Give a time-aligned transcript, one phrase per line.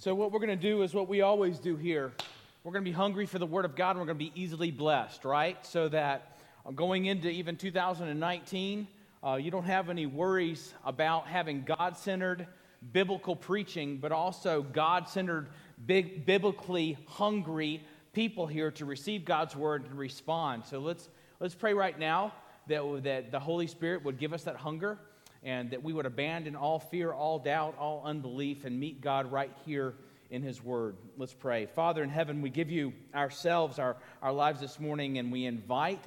[0.00, 2.12] So, what we're going to do is what we always do here.
[2.62, 4.40] We're going to be hungry for the Word of God and we're going to be
[4.40, 5.66] easily blessed, right?
[5.66, 8.86] So that uh, going into even 2019,
[9.24, 12.46] uh, you don't have any worries about having God centered
[12.92, 15.48] biblical preaching, but also God centered,
[15.84, 20.64] biblically hungry people here to receive God's Word and respond.
[20.64, 21.08] So, let's,
[21.40, 22.32] let's pray right now
[22.68, 24.96] that, that the Holy Spirit would give us that hunger
[25.42, 29.52] and that we would abandon all fear, all doubt, all unbelief, and meet God right
[29.64, 29.94] here
[30.30, 30.96] in His Word.
[31.16, 31.66] Let's pray.
[31.66, 36.04] Father in heaven, we give you ourselves, our, our lives this morning, and we invite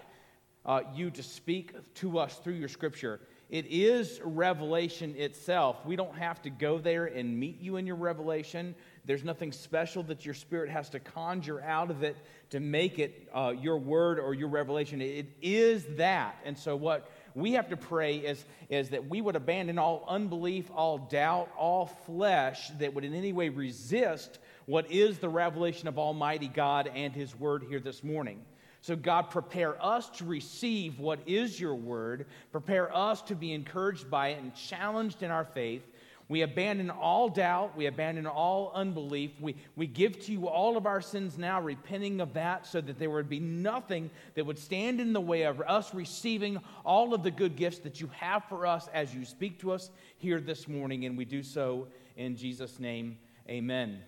[0.65, 3.19] uh, you to speak to us through your Scripture.
[3.51, 5.85] It is revelation itself.
[5.85, 8.75] We don't have to go there and meet you in your revelation.
[9.03, 12.15] There's nothing special that your spirit has to conjure out of it
[12.51, 15.01] to make it uh, your word or your revelation.
[15.01, 16.37] It is that.
[16.45, 20.69] And so, what we have to pray is, is that we would abandon all unbelief,
[20.73, 25.97] all doubt, all flesh that would in any way resist what is the revelation of
[25.97, 28.41] Almighty God and His Word here this morning.
[28.83, 32.25] So, God, prepare us to receive what is your word.
[32.51, 35.83] Prepare us to be encouraged by it and challenged in our faith.
[36.31, 37.75] We abandon all doubt.
[37.75, 39.31] We abandon all unbelief.
[39.41, 42.97] We, we give to you all of our sins now, repenting of that, so that
[42.97, 47.23] there would be nothing that would stand in the way of us receiving all of
[47.23, 50.69] the good gifts that you have for us as you speak to us here this
[50.69, 51.03] morning.
[51.03, 53.17] And we do so in Jesus' name.
[53.49, 53.99] Amen.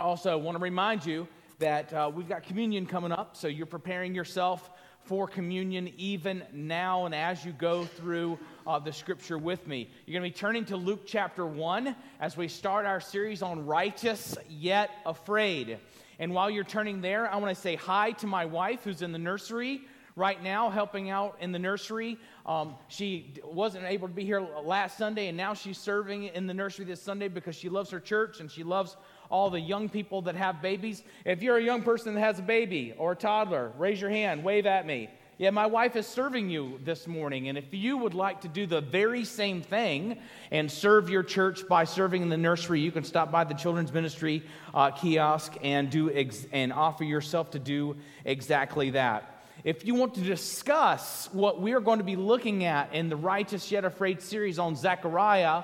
[0.00, 1.28] Also, I want to remind you
[1.60, 4.68] that uh, we've got communion coming up, so you're preparing yourself
[5.04, 9.88] for communion even now and as you go through uh, the scripture with me.
[10.06, 13.66] You're going to be turning to Luke chapter 1 as we start our series on
[13.66, 15.78] righteous yet afraid.
[16.18, 19.12] And while you're turning there, I want to say hi to my wife who's in
[19.12, 19.82] the nursery
[20.14, 22.18] right now, helping out in the nursery.
[22.44, 26.54] Um, she wasn't able to be here last Sunday, and now she's serving in the
[26.54, 28.96] nursery this Sunday because she loves her church and she loves
[29.30, 31.02] all the young people that have babies.
[31.24, 34.44] If you're a young person that has a baby or a toddler, raise your hand,
[34.44, 35.08] wave at me.
[35.38, 37.48] Yeah, my wife is serving you this morning.
[37.48, 40.18] And if you would like to do the very same thing
[40.50, 43.94] and serve your church by serving in the nursery, you can stop by the children's
[43.94, 44.42] ministry
[44.74, 47.96] uh, kiosk and, do ex- and offer yourself to do
[48.26, 49.42] exactly that.
[49.64, 53.16] If you want to discuss what we are going to be looking at in the
[53.16, 55.62] Righteous Yet Afraid series on Zechariah,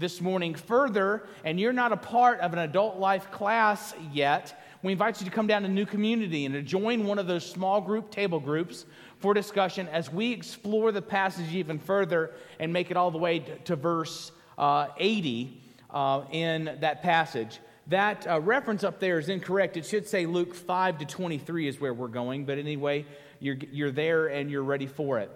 [0.00, 4.92] this morning further, and you're not a part of an adult life class yet, we
[4.92, 7.82] invite you to come down to New Community and to join one of those small
[7.82, 8.86] group table groups
[9.20, 13.38] for discussion as we explore the passage even further and make it all the way
[13.38, 17.60] to, to verse uh, 80 uh, in that passage.
[17.86, 19.76] That uh, reference up there is incorrect.
[19.76, 23.04] It should say Luke 5 to 23 is where we're going, but anyway,
[23.40, 25.30] you're, you're there and you're ready for it.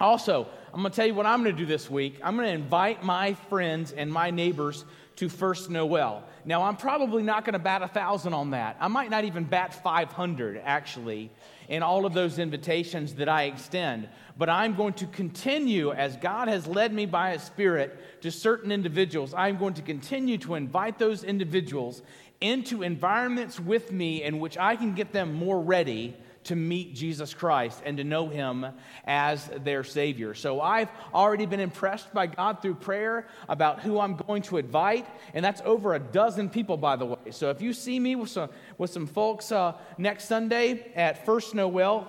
[0.00, 2.18] Also, I'm going to tell you what I'm going to do this week.
[2.22, 4.84] I'm going to invite my friends and my neighbors
[5.16, 6.24] to First Noel.
[6.44, 8.76] Now, I'm probably not going to bat a thousand on that.
[8.80, 11.30] I might not even bat 500, actually,
[11.68, 14.08] in all of those invitations that I extend.
[14.36, 18.72] But I'm going to continue, as God has led me by His Spirit to certain
[18.72, 22.02] individuals, I'm going to continue to invite those individuals
[22.40, 27.34] into environments with me in which I can get them more ready to meet Jesus
[27.34, 28.66] Christ and to know him
[29.04, 30.34] as their Savior.
[30.34, 35.06] So I've already been impressed by God through prayer about who I'm going to invite,
[35.32, 37.30] and that's over a dozen people, by the way.
[37.30, 41.54] So if you see me with some, with some folks uh, next Sunday at First
[41.54, 42.02] Noel,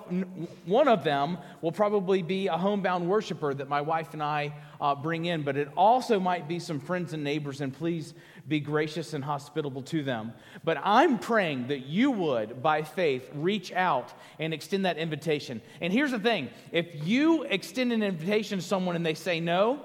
[0.66, 4.95] one of them will probably be a homebound worshiper that my wife and I uh,
[4.95, 8.13] bring in, but it also might be some friends and neighbors, and please
[8.47, 10.33] be gracious and hospitable to them.
[10.63, 15.61] But I'm praying that you would, by faith, reach out and extend that invitation.
[15.81, 19.81] And here's the thing if you extend an invitation to someone and they say no,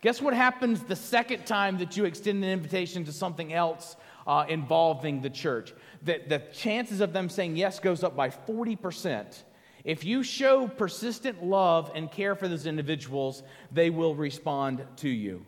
[0.00, 4.44] guess what happens the second time that you extend an invitation to something else uh,
[4.48, 5.72] involving the church?
[6.02, 9.42] The, the chances of them saying yes goes up by 40%.
[9.84, 15.44] If you show persistent love and care for those individuals, they will respond to you.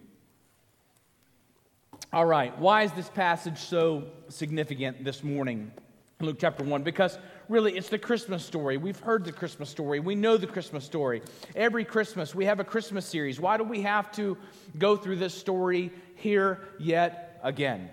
[2.13, 5.73] All right, why is this passage so significant this morning?
[6.21, 7.19] Luke chapter 1 because
[7.49, 8.77] really it's the Christmas story.
[8.77, 9.99] We've heard the Christmas story.
[9.99, 11.21] We know the Christmas story.
[11.57, 13.41] Every Christmas we have a Christmas series.
[13.41, 14.39] Why do we have to
[14.79, 17.91] go through this story here yet again?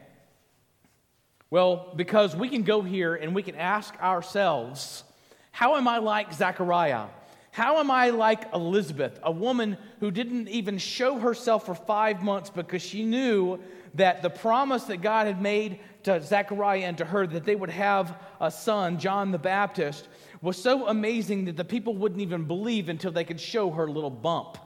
[1.49, 5.03] Well, because we can go here and we can ask ourselves,
[5.51, 7.07] how am I like Zechariah?
[7.53, 12.49] How am I like Elizabeth, a woman who didn't even show herself for five months
[12.49, 13.59] because she knew
[13.95, 17.69] that the promise that God had made to Zechariah and to her that they would
[17.69, 20.07] have a son, John the Baptist,
[20.41, 24.09] was so amazing that the people wouldn't even believe until they could show her little
[24.09, 24.57] bump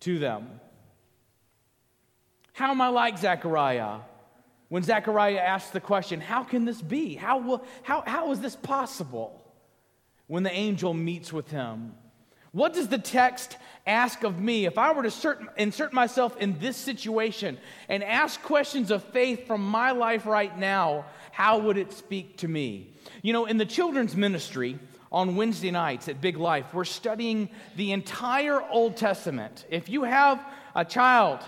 [0.00, 0.60] to them.
[2.52, 4.00] How am I like Zechariah?
[4.68, 7.14] When Zechariah asks the question, How can this be?
[7.14, 9.36] How, will, how, how is this possible?
[10.26, 11.94] When the angel meets with him.
[12.52, 13.56] What does the text
[13.86, 17.58] ask of me if I were to cert- insert myself in this situation
[17.88, 21.04] and ask questions of faith from my life right now?
[21.32, 22.92] How would it speak to me?
[23.22, 24.78] You know, in the children's ministry,
[25.12, 26.72] on Wednesday nights at Big Life.
[26.72, 29.66] We're studying the entire Old Testament.
[29.68, 30.44] If you have
[30.74, 31.40] a child,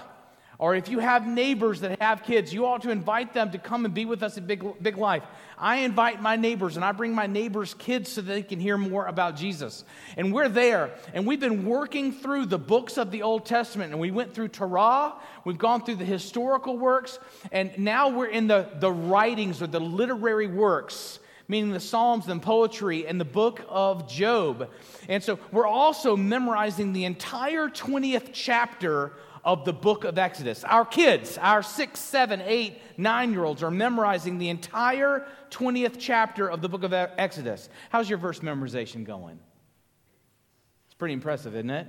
[0.62, 3.84] or if you have neighbors that have kids, you ought to invite them to come
[3.84, 5.24] and be with us at Big, Big Life.
[5.58, 9.06] I invite my neighbors and I bring my neighbors' kids so they can hear more
[9.06, 9.82] about Jesus.
[10.16, 13.90] And we're there, and we've been working through the books of the Old Testament.
[13.90, 15.14] And we went through Torah,
[15.44, 17.18] we've gone through the historical works,
[17.50, 21.18] and now we're in the, the writings or the literary works
[21.48, 24.70] meaning the Psalms and poetry, and the book of Job.
[25.08, 29.12] And so we're also memorizing the entire 20th chapter
[29.44, 30.64] of the book of Exodus.
[30.64, 36.48] Our kids, our six, seven, eight, nine year olds, are memorizing the entire 20th chapter
[36.48, 37.68] of the book of Exodus.
[37.90, 39.38] How's your verse memorization going?
[40.86, 41.88] It's pretty impressive, isn't it?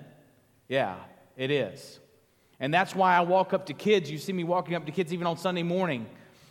[0.68, 0.96] Yeah,
[1.38, 2.00] it is.
[2.60, 4.10] And that's why I walk up to kids.
[4.10, 6.08] You see me walking up to kids even on Sunday morning.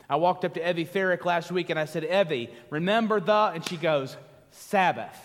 [0.09, 3.53] I walked up to Evie Ferrick last week and I said, Evie, remember the?
[3.55, 4.17] And she goes,
[4.51, 5.19] Sabbath.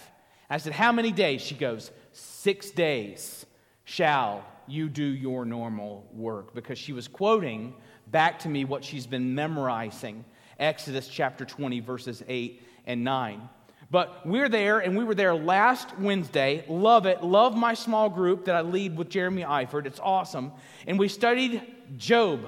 [0.49, 1.41] I said, How many days?
[1.41, 3.45] She goes, Six days
[3.83, 6.53] shall you do your normal work.
[6.53, 7.73] Because she was quoting
[8.07, 10.23] back to me what she's been memorizing
[10.59, 13.49] Exodus chapter 20, verses 8 and 9.
[13.89, 16.65] But we're there, and we were there last Wednesday.
[16.67, 17.23] Love it.
[17.23, 19.85] Love my small group that I lead with Jeremy Eifert.
[19.85, 20.51] It's awesome.
[20.87, 21.61] And we studied
[21.95, 22.45] Job.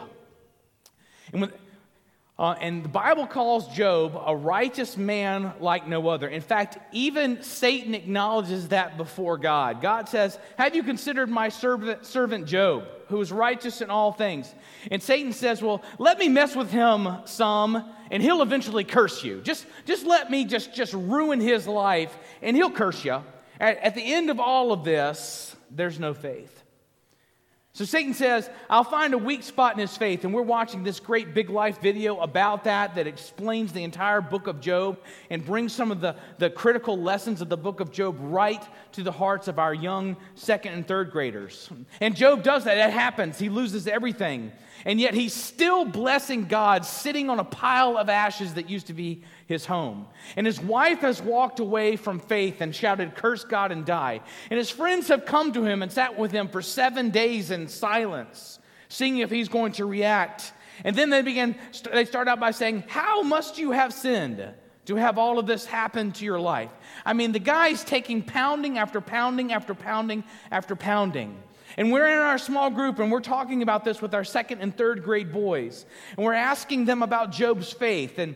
[1.31, 1.53] And when,
[2.39, 6.29] uh, and the Bible calls Job a righteous man like no other.
[6.29, 9.81] In fact, even Satan acknowledges that before God.
[9.81, 14.55] God says, Have you considered my servant, servant Job, who is righteous in all things?
[14.89, 19.41] And Satan says, Well, let me mess with him some, and he'll eventually curse you.
[19.41, 23.21] Just, just let me just, just ruin his life, and he'll curse you.
[23.59, 26.63] At, at the end of all of this, there's no faith.
[27.79, 30.25] So Satan says, I'll find a weak spot in his faith.
[30.25, 34.47] And we're watching this great big life video about that that explains the entire book
[34.47, 34.99] of Job
[35.29, 38.61] and brings some of the, the critical lessons of the book of Job right
[38.91, 41.69] to the hearts of our young second and third graders.
[42.01, 42.77] And Job does that.
[42.77, 43.39] It happens.
[43.39, 44.51] He loses everything.
[44.85, 48.93] And yet he's still blessing God, sitting on a pile of ashes that used to
[48.93, 50.07] be his home.
[50.35, 54.21] And his wife has walked away from faith and shouted, Curse God and die.
[54.49, 57.67] And his friends have come to him and sat with him for seven days in
[57.67, 60.53] silence, seeing if he's going to react.
[60.83, 61.55] And then they begin,
[61.91, 64.53] they start out by saying, How must you have sinned?
[64.89, 66.71] to have all of this happen to your life.
[67.05, 71.37] I mean, the guy's taking pounding after pounding after pounding after pounding.
[71.79, 74.75] And we're in our small group and we're talking about this with our second and
[74.75, 75.85] third grade boys.
[76.17, 78.19] And we're asking them about Job's faith.
[78.19, 78.35] And,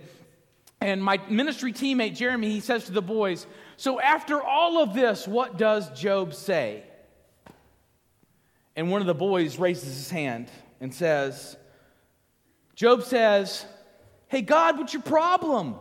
[0.79, 3.45] and my ministry teammate, Jeremy, he says to the boys,
[3.75, 6.83] So after all of this, what does Job say?
[8.77, 10.47] And one of the boys raises his hand
[10.79, 11.57] and says,
[12.75, 13.65] Job says,
[14.29, 15.75] Hey, God, what's your problem?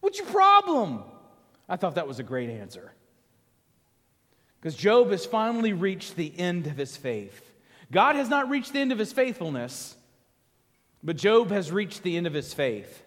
[0.00, 1.02] What's your problem?
[1.68, 2.90] I thought that was a great answer.
[4.60, 7.50] Because Job has finally reached the end of his faith.
[7.90, 9.96] God has not reached the end of his faithfulness,
[11.02, 13.02] but Job has reached the end of his faith.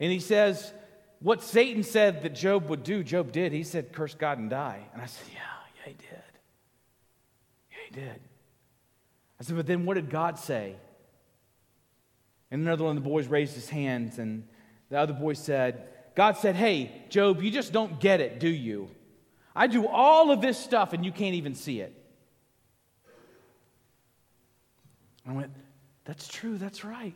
[0.00, 0.72] And he says,
[1.20, 3.52] What Satan said that Job would do, Job did.
[3.52, 4.86] He said, Curse God and die.
[4.92, 5.40] And I said, Yeah,
[5.76, 6.24] yeah, he did.
[7.70, 8.20] Yeah, he did.
[9.40, 10.76] I said, But then what did God say?
[12.50, 14.48] And another one of the boys raised his hands, and
[14.88, 15.86] the other boy said,
[16.18, 18.90] God said, Hey, Job, you just don't get it, do you?
[19.54, 21.94] I do all of this stuff and you can't even see it.
[25.24, 25.52] I went,
[26.04, 27.14] That's true, that's right.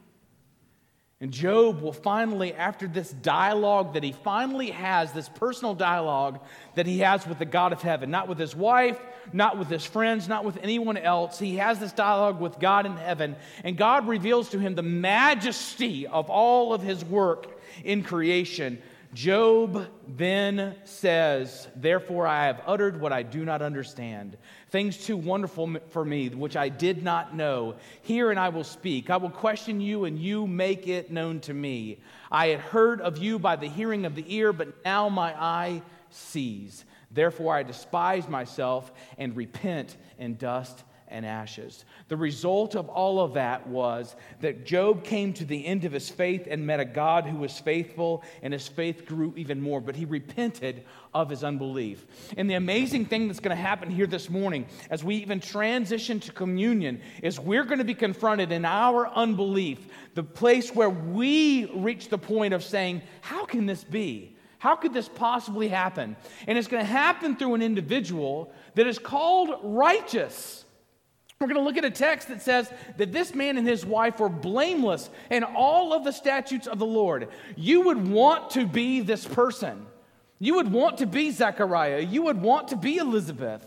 [1.21, 6.39] And Job will finally, after this dialogue that he finally has, this personal dialogue
[6.77, 9.01] that he has with the God of heaven, not with his wife,
[9.33, 12.97] not with his friends, not with anyone else, he has this dialogue with God in
[12.97, 13.35] heaven.
[13.65, 18.81] And God reveals to him the majesty of all of his work in creation.
[19.15, 24.39] Job then says, Therefore I have uttered what I do not understand,
[24.71, 27.75] things too wonderful for me, which I did not know.
[28.03, 29.11] Hear and I will speak.
[29.11, 31.99] I will question you, and you make it known to me.
[32.31, 35.83] I had heard of you by the hearing of the ear, but now my eye
[36.09, 36.87] sees.
[37.11, 41.85] Therefore I despise myself and repent in dust and ashes.
[42.09, 46.09] The result of all of that was that Job came to the end of his
[46.09, 49.81] faith and met a God who was faithful, and his faith grew even more.
[49.81, 52.07] But he repented of his unbelief.
[52.37, 56.19] And the amazing thing that's going to happen here this morning, as we even transition
[56.21, 59.79] to communion, is we're going to be confronted in our unbelief,
[60.15, 64.37] the place where we reach the point of saying, How can this be?
[64.63, 66.17] How could this possibly happen?
[66.47, 70.62] And it's going to happen through an individual that is called righteous.
[71.43, 74.21] We're going to look at a text that says that this man and his wife
[74.21, 77.31] were blameless in all of the statutes of the Lord.
[77.57, 79.85] You would want to be this person.
[80.39, 81.99] You would want to be Zechariah.
[81.99, 83.67] You would want to be Elizabeth.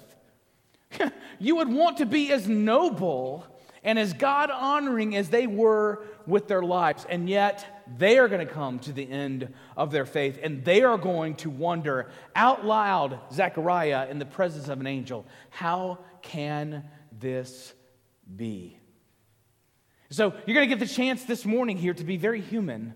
[1.39, 3.46] you would want to be as noble
[3.84, 7.05] and as God honoring as they were with their lives.
[7.10, 10.82] And yet, they are going to come to the end of their faith and they
[10.82, 16.86] are going to wonder out loud, Zechariah, in the presence of an angel, how can
[17.19, 17.74] this
[18.36, 18.79] be?
[20.10, 22.93] So, you're going to get the chance this morning here to be very human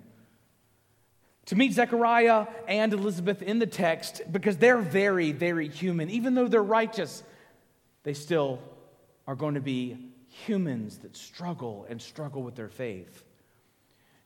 [1.49, 6.07] to meet Zechariah and Elizabeth in the text because they're very, very human.
[6.11, 7.23] Even though they're righteous,
[8.03, 8.61] they still
[9.25, 9.97] are going to be
[10.27, 13.23] humans that struggle and struggle with their faith.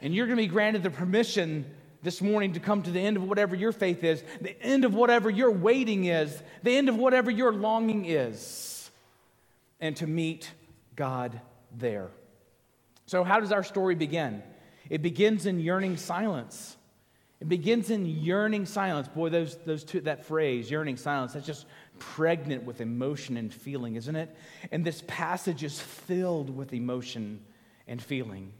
[0.01, 1.65] And you're going to be granted the permission
[2.01, 4.93] this morning to come to the end of whatever your faith is, the end of
[4.93, 8.41] whatever your waiting is, the end of whatever your longing is,
[9.83, 10.49] and to meet
[10.95, 11.41] God
[11.77, 12.09] there.
[13.05, 14.41] So, how does our story begin?
[14.89, 16.77] It begins in yearning silence.
[17.41, 19.09] It begins in yearning silence.
[19.09, 21.65] Boy, those, those two, that phrase, yearning silence, that's just
[21.99, 24.33] pregnant with emotion and feeling, isn't it?
[24.71, 27.41] And this passage is filled with emotion
[27.85, 28.53] and feeling.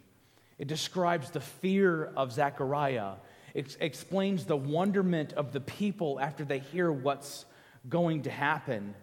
[0.59, 3.13] It describes the fear of Zechariah.
[3.53, 7.45] It explains the wonderment of the people after they hear what's
[7.87, 8.93] going to happen.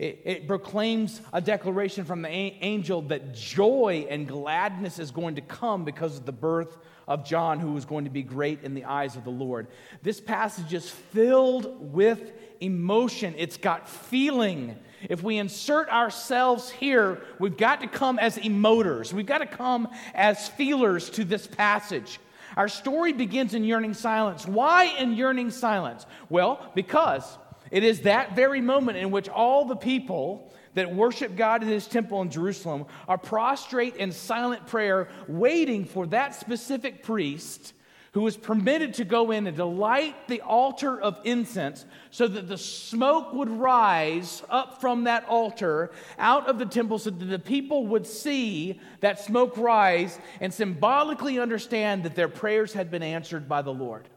[0.00, 5.42] It, it, proclaims a declaration from the angel that joy and gladness is going to
[5.42, 8.86] come because of the birth of John, who was going to be great in the
[8.86, 9.66] eyes of the Lord.
[10.02, 14.74] This passage is filled with emotion, it's got feeling.
[15.02, 19.12] If we insert ourselves here, we've got to come as emoters.
[19.12, 22.20] We've got to come as feelers to this passage.
[22.56, 24.46] Our story begins in yearning silence.
[24.46, 26.06] Why in yearning silence?
[26.30, 27.36] Well, because
[27.70, 31.86] it is that very moment in which all the people that worship God in his
[31.86, 37.72] temple in Jerusalem are prostrate in silent prayer, waiting for that specific priest
[38.12, 42.48] who was permitted to go in and to light the altar of incense so that
[42.48, 47.38] the smoke would rise up from that altar out of the temple so that the
[47.38, 53.48] people would see that smoke rise and symbolically understand that their prayers had been answered
[53.48, 54.08] by the Lord.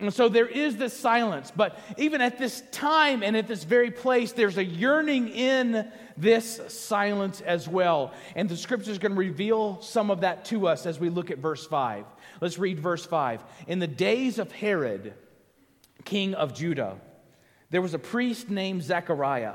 [0.00, 3.90] And so there is this silence, but even at this time and at this very
[3.90, 8.12] place, there's a yearning in this silence as well.
[8.34, 11.30] And the scripture is going to reveal some of that to us as we look
[11.30, 12.06] at verse 5.
[12.40, 13.44] Let's read verse 5.
[13.66, 15.12] In the days of Herod,
[16.04, 16.96] king of Judah,
[17.68, 19.54] there was a priest named Zechariah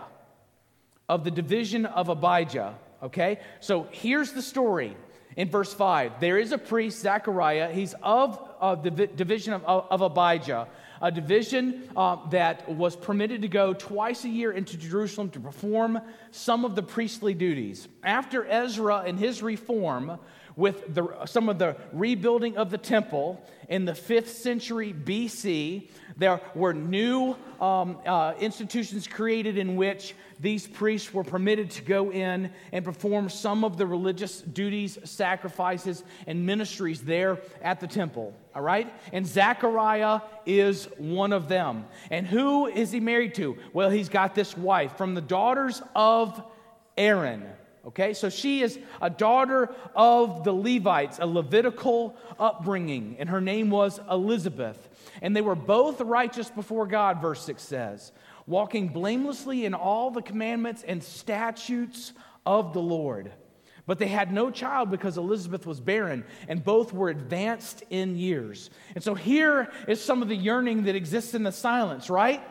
[1.09, 2.75] of the division of Abijah.
[3.01, 3.39] Okay?
[3.59, 4.95] So here's the story
[5.35, 6.19] in verse 5.
[6.19, 7.71] There is a priest, Zechariah.
[7.71, 10.67] He's of the division of, of, Abijah,
[11.01, 16.01] a division uh, that was permitted to go twice a year into Jerusalem to perform
[16.31, 17.87] some of the priestly duties.
[18.03, 20.19] After Ezra and his reform,
[20.55, 25.89] with the, some of the rebuilding of the temple in the 5th century BC.
[26.17, 32.11] There were new um, uh, institutions created in which these priests were permitted to go
[32.11, 38.33] in and perform some of the religious duties, sacrifices, and ministries there at the temple.
[38.53, 38.93] All right?
[39.11, 41.85] And Zechariah is one of them.
[42.09, 43.57] And who is he married to?
[43.73, 46.41] Well, he's got this wife from the daughters of
[46.97, 47.45] Aaron.
[47.85, 53.69] Okay, so she is a daughter of the Levites, a Levitical upbringing, and her name
[53.69, 54.89] was Elizabeth.
[55.21, 58.11] And they were both righteous before God, verse 6 says,
[58.47, 62.13] walking blamelessly in all the commandments and statutes
[62.43, 63.31] of the Lord.
[63.85, 68.71] But they had no child because Elizabeth was barren, and both were advanced in years.
[68.95, 72.41] And so here is some of the yearning that exists in the silence, right?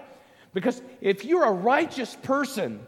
[0.53, 2.87] Because if you're a righteous person,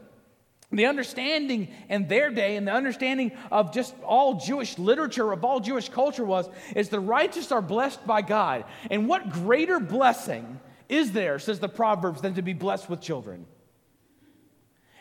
[0.72, 5.60] the understanding in their day and the understanding of just all Jewish literature, of all
[5.60, 8.64] Jewish culture was, is the righteous are blessed by God.
[8.90, 13.46] And what greater blessing is there, says the Proverbs, than to be blessed with children?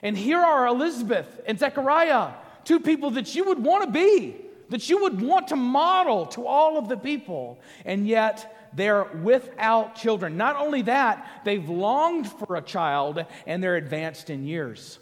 [0.03, 4.35] And here are Elizabeth and Zechariah, two people that you would want to be,
[4.69, 7.59] that you would want to model to all of the people.
[7.85, 10.37] And yet, they're without children.
[10.37, 14.99] Not only that, they've longed for a child and they're advanced in years.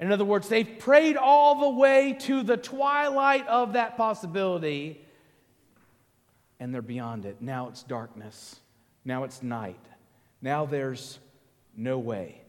[0.00, 5.04] In other words, they've prayed all the way to the twilight of that possibility,
[6.58, 7.42] and they're beyond it.
[7.42, 8.58] Now it's darkness.
[9.04, 9.84] Now it's night.
[10.40, 11.18] Now there's
[11.76, 12.40] no way.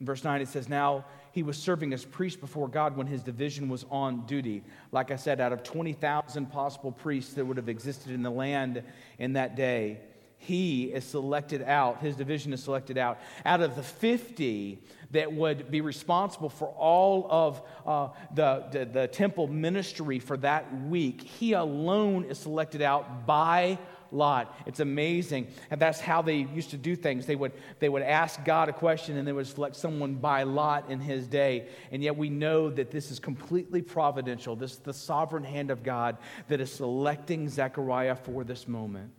[0.00, 3.22] In verse 9, it says, Now he was serving as priest before God when his
[3.22, 4.62] division was on duty.
[4.92, 8.82] Like I said, out of 20,000 possible priests that would have existed in the land
[9.18, 10.00] in that day,
[10.38, 13.18] he is selected out, his division is selected out.
[13.44, 14.78] Out of the 50
[15.10, 20.82] that would be responsible for all of uh, the, the, the temple ministry for that
[20.84, 23.78] week, he alone is selected out by
[24.10, 24.56] Lot.
[24.66, 25.48] It's amazing.
[25.70, 27.26] And that's how they used to do things.
[27.26, 30.90] They would, they would ask God a question and they would select someone by Lot
[30.90, 31.68] in his day.
[31.92, 34.56] And yet we know that this is completely providential.
[34.56, 36.16] This is the sovereign hand of God
[36.48, 39.12] that is selecting Zechariah for this moment.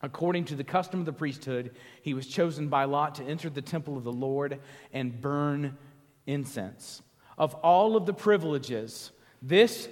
[0.00, 3.62] According to the custom of the priesthood, he was chosen by Lot to enter the
[3.62, 4.60] temple of the Lord
[4.92, 5.76] and burn
[6.26, 7.02] incense.
[7.36, 9.10] Of all of the privileges,
[9.42, 9.88] this,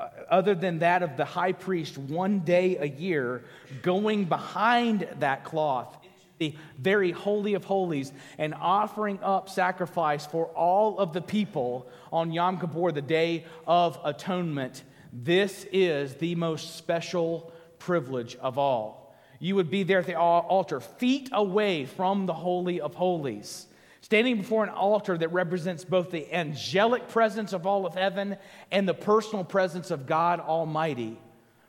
[0.00, 3.44] uh, other than that of the high priest, one day a year,
[3.82, 5.96] going behind that cloth,
[6.38, 12.32] the very holy of holies, and offering up sacrifice for all of the people on
[12.32, 14.82] Yom Kippur, the day of atonement.
[15.12, 19.05] This is the most special privilege of all.
[19.38, 23.66] You would be there at the altar, feet away from the Holy of Holies
[24.06, 28.36] standing before an altar that represents both the angelic presence of all of heaven
[28.70, 31.18] and the personal presence of God Almighty,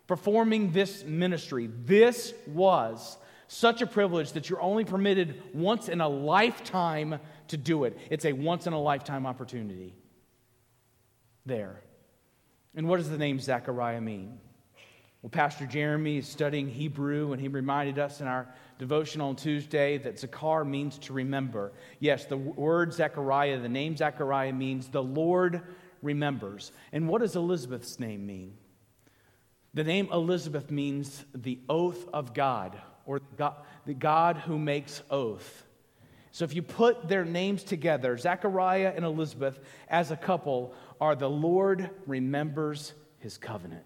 [0.06, 1.68] performing this ministry.
[1.86, 7.86] This was such a privilege that you're only permitted once in a lifetime to do
[7.86, 7.98] it.
[8.12, 9.96] It's a once in a lifetime opportunity.
[11.44, 11.82] There.
[12.76, 14.38] And what does the name Zechariah mean?
[15.28, 18.48] Well, Pastor Jeremy is studying Hebrew, and he reminded us in our
[18.80, 21.74] devotion on Tuesday that Zakar means to remember.
[22.00, 25.64] Yes, the word Zechariah, the name Zechariah means the Lord
[26.02, 26.72] remembers.
[26.94, 28.54] And what does Elizabeth's name mean?
[29.74, 33.56] The name Elizabeth means the oath of God, or God,
[33.86, 35.66] the God who makes oath.
[36.32, 41.30] So if you put their names together, Zechariah and Elizabeth as a couple are the
[41.30, 43.84] Lord remembers his covenant.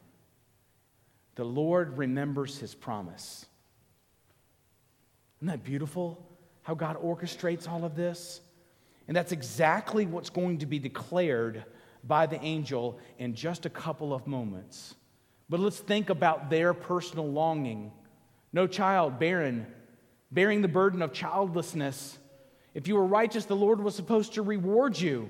[1.36, 3.46] The Lord remembers his promise.
[5.40, 6.24] Isn't that beautiful?
[6.64, 8.42] How God orchestrates all of this?
[9.08, 11.66] And that's exactly what's going to be declared
[12.04, 14.96] by the angel in just a couple of moments.
[15.50, 17.92] But let's think about their personal longing.
[18.54, 19.68] No child, barren,
[20.32, 22.18] bearing the burden of childlessness.
[22.74, 25.30] If you were righteous, the Lord was supposed to reward you.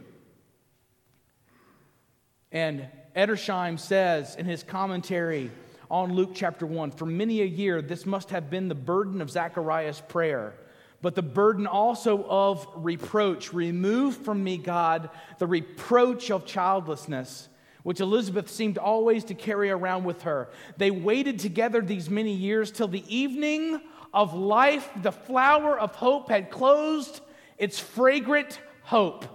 [2.51, 5.51] And Edersheim says in his commentary,
[5.91, 6.91] on Luke chapter 1.
[6.91, 10.54] For many a year, this must have been the burden of Zechariah's prayer,
[11.01, 13.54] but the burden also of reproach.
[13.54, 17.49] Remove from me, God, the reproach of childlessness,
[17.84, 20.49] which Elizabeth seemed always to carry around with her.
[20.77, 23.82] They waited together these many years till the evening
[24.13, 27.19] of life, the flower of hope had closed
[27.58, 29.25] its fragrant hope.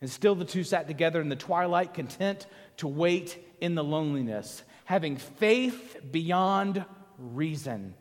[0.00, 2.46] And still the two sat together in the twilight, content
[2.78, 6.82] to wait in the loneliness having faith beyond
[7.18, 7.92] reason.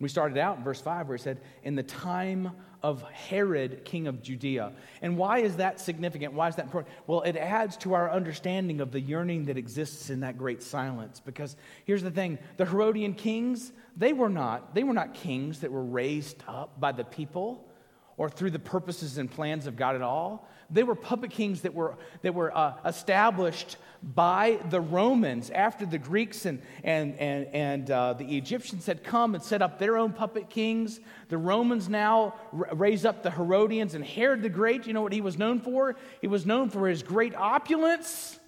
[0.00, 4.06] We started out in verse 5 where it said, In the time of Herod, king
[4.06, 4.72] of Judea.
[5.02, 6.32] And why is that significant?
[6.32, 6.94] Why is that important?
[7.06, 11.20] Well, it adds to our understanding of the yearning that exists in that great silence.
[11.20, 15.70] Because here's the thing the Herodian kings, they were not, they were not kings that
[15.70, 17.68] were raised up by the people
[18.16, 20.48] or through the purposes and plans of God at all.
[20.70, 25.98] They were puppet kings that were, that were uh, established by the Romans after the
[25.98, 30.12] Greeks and, and, and, and uh, the Egyptians had come and set up their own
[30.12, 31.00] puppet kings.
[31.28, 34.86] The Romans now r- raise up the Herodians and Herod the Great.
[34.86, 35.96] You know what he was known for?
[36.20, 38.38] He was known for his great opulence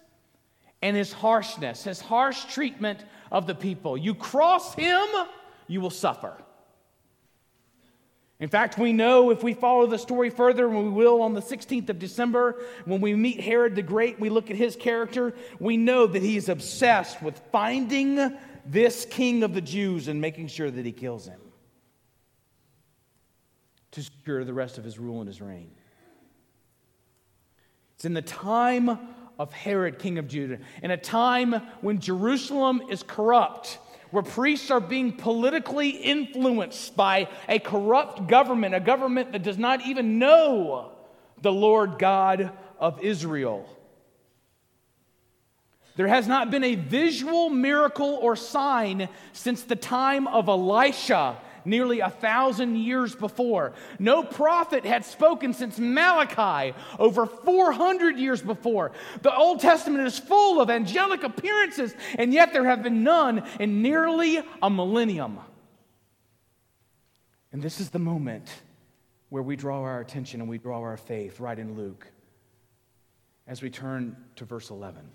[0.83, 3.97] and his harshness, his harsh treatment of the people.
[3.97, 5.07] You cross him,
[5.67, 6.37] you will suffer.
[8.41, 11.43] In fact, we know if we follow the story further, and we will on the
[11.43, 15.77] 16th of December, when we meet Herod the Great, we look at his character, we
[15.77, 20.71] know that he is obsessed with finding this king of the Jews and making sure
[20.71, 21.41] that he kills him
[23.91, 25.73] to secure the rest of his rule and his reign.
[27.97, 28.97] It's in the time
[29.37, 33.79] of Herod, king of Judah, in a time when Jerusalem is corrupt
[34.11, 39.87] where priests are being politically influenced by a corrupt government, a government that does not
[39.87, 40.93] even know
[41.43, 43.69] the Lord God of Israel.
[45.97, 51.37] There has not been a visual miracle or sign since the time of Elisha
[51.69, 53.73] nearly a thousand years before.
[53.99, 58.93] No prophet had spoken since Malachi, over 400 years before.
[59.23, 63.83] The Old Testament is full of angelic appearances, and yet there have been none in
[63.83, 65.39] nearly a millennium.
[67.53, 68.49] And this is the moment
[69.31, 72.07] where we draw our attention and we draw our faith, right in Luke,
[73.47, 75.11] as we turn to verse 11.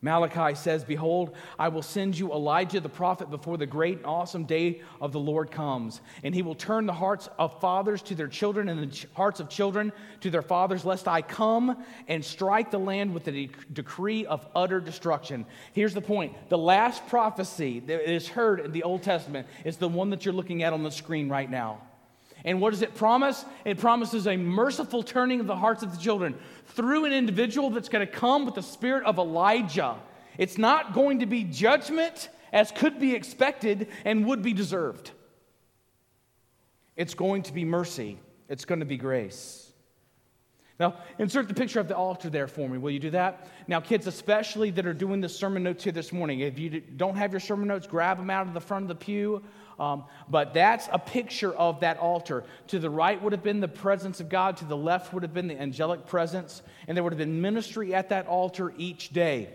[0.00, 4.44] Malachi says, Behold, I will send you Elijah the prophet before the great and awesome
[4.44, 6.00] day of the Lord comes.
[6.22, 9.48] And he will turn the hearts of fathers to their children and the hearts of
[9.48, 14.24] children to their fathers, lest I come and strike the land with a de- decree
[14.24, 15.44] of utter destruction.
[15.72, 19.88] Here's the point the last prophecy that is heard in the Old Testament is the
[19.88, 21.82] one that you're looking at on the screen right now.
[22.44, 23.44] And what does it promise?
[23.64, 27.88] It promises a merciful turning of the hearts of the children through an individual that's
[27.88, 29.96] going to come with the spirit of Elijah.
[30.38, 35.10] It's not going to be judgment as could be expected and would be deserved.
[36.96, 39.64] It's going to be mercy, it's going to be grace.
[40.80, 42.78] Now, insert the picture of the altar there for me.
[42.78, 43.48] Will you do that?
[43.66, 47.16] Now, kids, especially that are doing the sermon notes here this morning, if you don't
[47.16, 49.42] have your sermon notes, grab them out of the front of the pew.
[49.78, 52.44] Um, but that's a picture of that altar.
[52.68, 55.32] To the right would have been the presence of God, to the left would have
[55.32, 59.48] been the angelic presence, and there would have been ministry at that altar each day.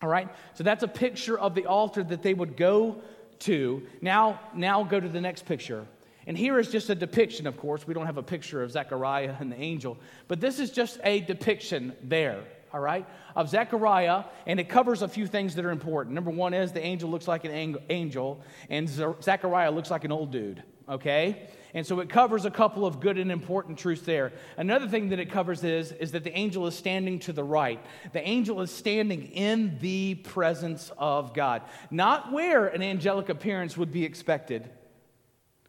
[0.00, 0.28] All right?
[0.54, 3.02] So that's a picture of the altar that they would go
[3.40, 3.82] to.
[4.00, 5.86] Now, now go to the next picture.
[6.26, 7.84] And here is just a depiction, of course.
[7.86, 11.20] We don't have a picture of Zechariah and the angel, but this is just a
[11.20, 13.06] depiction there all right,
[13.36, 16.14] of Zechariah, and it covers a few things that are important.
[16.14, 20.30] Number one is the angel looks like an angel, and Zechariah looks like an old
[20.30, 21.48] dude, okay?
[21.74, 24.32] And so it covers a couple of good and important truths there.
[24.56, 27.82] Another thing that it covers is, is that the angel is standing to the right.
[28.12, 33.90] The angel is standing in the presence of God, not where an angelic appearance would
[33.90, 34.68] be expected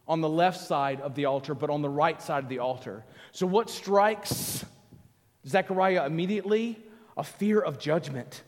[0.06, 3.06] on the left side of the altar, but on the right side of the altar.
[3.32, 4.66] So, what strikes
[5.48, 6.83] Zechariah immediately?
[7.18, 8.44] A fear of judgment.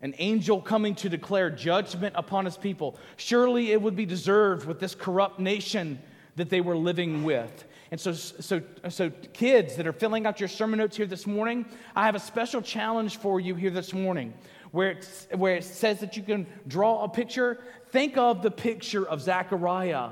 [0.00, 2.96] An angel coming to declare judgment upon his people.
[3.16, 6.00] Surely it would be deserved with this corrupt nation
[6.36, 7.64] that they were living with.
[7.90, 11.66] And so, so, so, kids that are filling out your sermon notes here this morning,
[11.96, 14.32] I have a special challenge for you here this morning
[14.70, 17.58] where, it's, where it says that you can draw a picture.
[17.90, 20.10] Think of the picture of Zechariah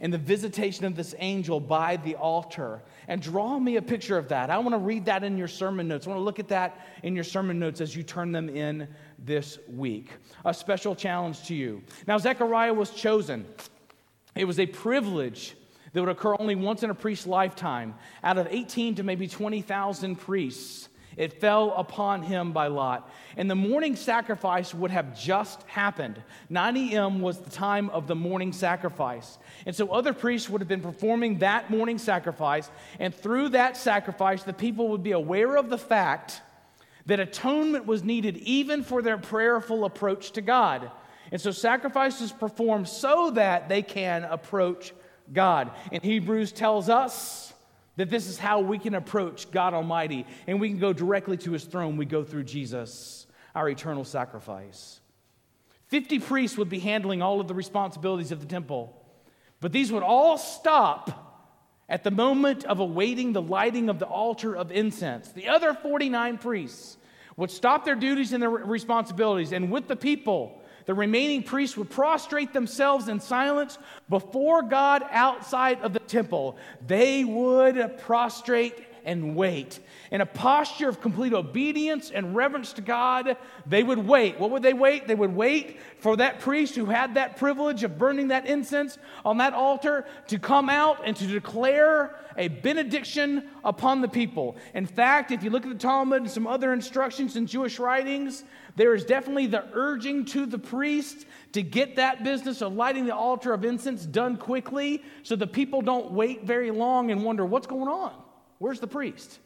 [0.00, 2.82] and the visitation of this angel by the altar.
[3.06, 4.50] And draw me a picture of that.
[4.50, 6.06] I want to read that in your sermon notes.
[6.06, 8.88] I want to look at that in your sermon notes as you turn them in
[9.18, 10.10] this week.
[10.44, 11.82] A special challenge to you.
[12.06, 13.46] Now, Zechariah was chosen,
[14.34, 15.54] it was a privilege
[15.92, 17.94] that would occur only once in a priest's lifetime.
[18.22, 23.10] Out of 18 to maybe 20,000 priests, it fell upon him by lot.
[23.36, 26.22] And the morning sacrifice would have just happened.
[26.48, 27.20] 9 a.m.
[27.20, 29.38] was the time of the morning sacrifice.
[29.66, 32.70] And so other priests would have been performing that morning sacrifice.
[32.98, 36.40] And through that sacrifice, the people would be aware of the fact
[37.06, 40.90] that atonement was needed even for their prayerful approach to God.
[41.32, 44.92] And so sacrifices performed so that they can approach
[45.32, 45.70] God.
[45.92, 47.49] And Hebrews tells us
[48.00, 51.52] that this is how we can approach God Almighty and we can go directly to
[51.52, 51.98] his throne.
[51.98, 55.00] We go through Jesus, our eternal sacrifice.
[55.88, 58.96] 50 priests would be handling all of the responsibilities of the temple,
[59.60, 61.52] but these would all stop
[61.90, 65.32] at the moment of awaiting the lighting of the altar of incense.
[65.32, 66.96] The other 49 priests
[67.36, 71.90] would stop their duties and their responsibilities, and with the people, the remaining priests would
[71.90, 76.56] prostrate themselves in silence before God outside of the temple.
[76.86, 79.80] They would prostrate and wait.
[80.10, 84.38] In a posture of complete obedience and reverence to God, they would wait.
[84.38, 85.06] What would they wait?
[85.06, 89.38] They would wait for that priest who had that privilege of burning that incense on
[89.38, 94.56] that altar to come out and to declare a benediction upon the people.
[94.74, 98.44] In fact, if you look at the Talmud and some other instructions in Jewish writings,
[98.76, 103.14] there is definitely the urging to the priest to get that business of lighting the
[103.14, 107.66] altar of incense done quickly so the people don't wait very long and wonder what's
[107.66, 108.14] going on.
[108.58, 109.38] Where's the priest?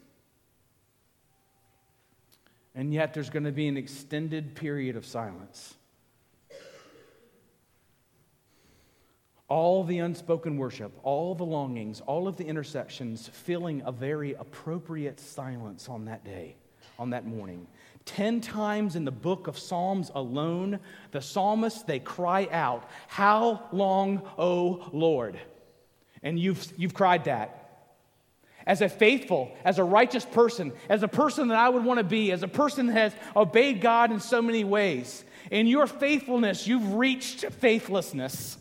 [2.75, 5.75] And yet there's going to be an extended period of silence.
[9.49, 15.21] All the unspoken worship, all the longings, all of the intersections filling a very appropriate
[15.21, 16.57] silence on that day,
[16.99, 17.67] on that morning.
[18.05, 20.79] Ten times in the book of Psalms alone,
[21.11, 25.39] the psalmists, they cry out, How long, O Lord?
[26.23, 27.65] And you've, you've cried that
[28.67, 32.05] as a faithful, as a righteous person, as a person that I would want to
[32.05, 35.25] be, as a person that has obeyed God in so many ways.
[35.51, 38.57] In your faithfulness, you've reached faithlessness.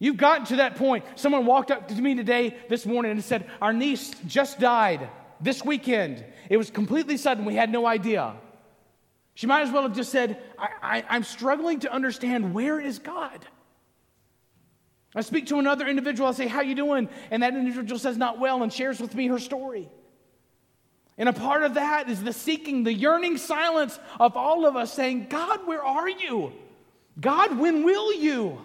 [0.00, 1.04] You've gotten to that point.
[1.14, 5.08] Someone walked up to me today, this morning, and said, Our niece just died
[5.42, 6.24] this weekend.
[6.48, 7.44] It was completely sudden.
[7.44, 8.34] We had no idea.
[9.34, 13.44] She might as well have just said, I, am struggling to understand where is God?
[15.14, 17.08] I speak to another individual, I say, How you doing?
[17.30, 19.88] And that individual says, Not well, and shares with me her story.
[21.18, 24.92] And a part of that is the seeking, the yearning silence of all of us
[24.92, 26.52] saying, God, where are you?
[27.20, 28.58] God, when will you?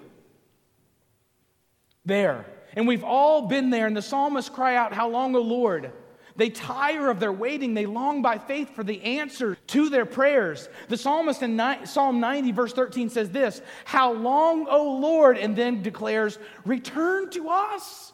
[2.05, 2.45] There.
[2.73, 5.91] And we've all been there, and the psalmists cry out, How long, O Lord?
[6.37, 7.73] They tire of their waiting.
[7.73, 10.69] They long by faith for the answer to their prayers.
[10.87, 15.37] The psalmist in Psalm 90, verse 13 says this How long, O Lord?
[15.37, 18.13] And then declares, Return to us.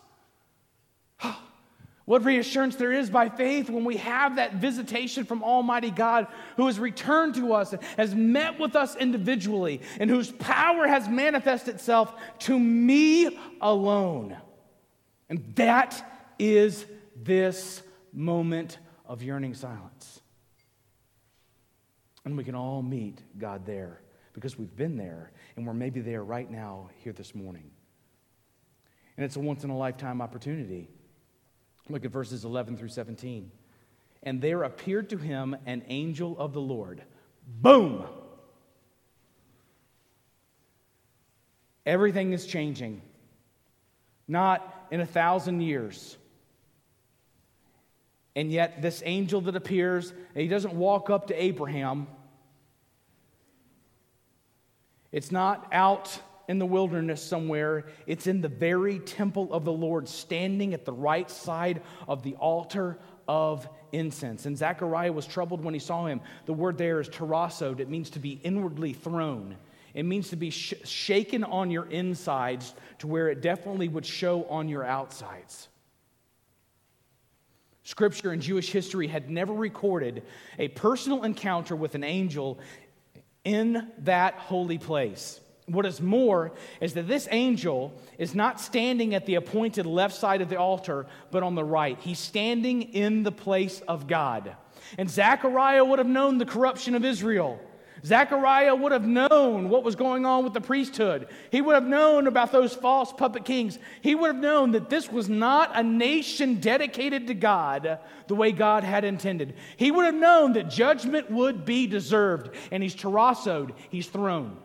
[2.05, 6.65] What reassurance there is by faith when we have that visitation from Almighty God who
[6.65, 12.13] has returned to us, has met with us individually, and whose power has manifested itself
[12.39, 14.35] to me alone.
[15.29, 17.81] And that is this
[18.13, 20.21] moment of yearning silence.
[22.25, 24.01] And we can all meet God there
[24.33, 27.69] because we've been there and we're maybe there right now here this morning.
[29.17, 30.89] And it's a once in a lifetime opportunity.
[31.89, 33.51] Look at verses 11 through 17.
[34.23, 37.03] And there appeared to him an angel of the Lord.
[37.45, 38.05] Boom!
[41.85, 43.01] Everything is changing.
[44.27, 46.17] Not in a thousand years.
[48.35, 52.07] And yet, this angel that appears, he doesn't walk up to Abraham.
[55.11, 57.85] It's not out in the wilderness somewhere.
[58.07, 62.35] It's in the very temple of the Lord, standing at the right side of the
[62.35, 64.45] altar of incense.
[64.45, 66.19] And Zechariah was troubled when he saw him.
[66.45, 69.55] The word there is terrassoed, it means to be inwardly thrown.
[69.93, 74.45] It means to be sh- shaken on your insides to where it definitely would show
[74.45, 75.69] on your outsides.
[77.83, 80.23] Scripture and Jewish history had never recorded
[80.57, 82.59] a personal encounter with an angel
[83.43, 85.39] in that holy place.
[85.65, 90.41] What is more is that this angel is not standing at the appointed left side
[90.41, 91.97] of the altar, but on the right.
[91.99, 94.55] He's standing in the place of God.
[94.97, 97.59] And Zechariah would have known the corruption of Israel.
[98.05, 101.27] Zechariah would have known what was going on with the priesthood.
[101.51, 103.79] He would have known about those false puppet kings.
[104.01, 108.51] He would have known that this was not a nation dedicated to God the way
[108.51, 109.55] God had intended.
[109.77, 112.49] He would have known that judgment would be deserved.
[112.71, 114.57] And he's terrassoed, he's thrown.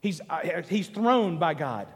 [0.00, 1.88] He's, uh, he's thrown by God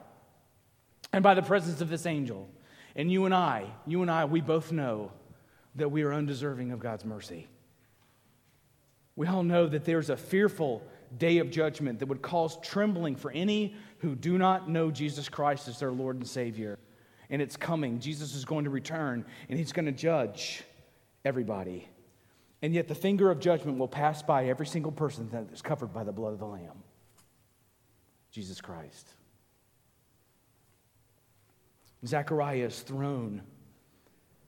[1.13, 2.49] and by the presence of this angel.
[2.97, 5.13] And you and I, you and I, we both know
[5.77, 7.47] that we are undeserving of God's mercy.
[9.17, 10.83] We all know that there's a fearful
[11.19, 15.69] day of judgment that would cause trembling for any who do not know Jesus Christ
[15.69, 16.79] as their Lord and Savior.
[17.31, 18.01] And it's coming.
[18.01, 20.63] Jesus is going to return and he's going to judge
[21.25, 21.89] everybody.
[22.63, 25.93] And yet the finger of judgment will pass by every single person that is covered
[25.93, 26.83] by the blood of the Lamb.
[28.31, 29.09] Jesus Christ.
[32.07, 33.43] Zechariah's thrown.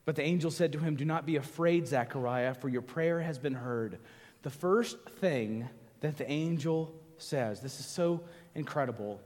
[0.05, 3.39] But the angel said to him, Do not be afraid, Zechariah, for your prayer has
[3.39, 3.99] been heard.
[4.45, 5.67] The first thing
[6.01, 8.21] that the angel says, this is so
[8.53, 9.19] incredible.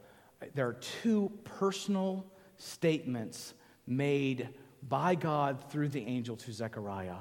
[0.56, 3.54] There are two personal statements
[3.86, 4.48] made
[4.88, 7.18] by God through the angel to Zechariah.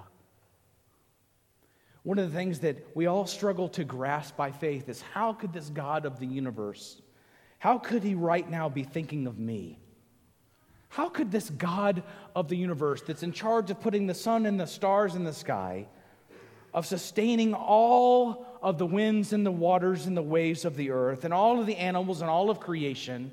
[2.05, 5.53] One of the things that we all struggle to grasp by faith is how could
[5.53, 7.03] this God of the universe
[7.59, 9.81] how could he right now be thinking of me?
[10.91, 12.05] How could this God
[12.37, 15.33] of the universe, that's in charge of putting the sun and the stars in the
[15.33, 15.89] sky,
[16.75, 21.25] of sustaining all of the winds and the waters and the waves of the earth,
[21.25, 23.31] and all of the animals and all of creation,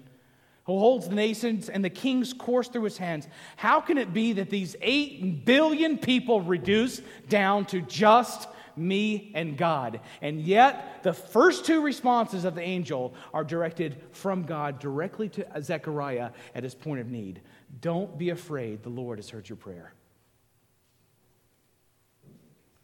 [0.66, 4.34] who holds the nations and the king's course through his hands, how can it be
[4.34, 10.00] that these 8 billion people reduce down to just me, and God.
[10.22, 15.46] And yet, the first two responses of the angel are directed from God directly to
[15.62, 17.42] Zechariah at his point of need.
[17.82, 19.94] Don't be afraid, the Lord has heard your prayer.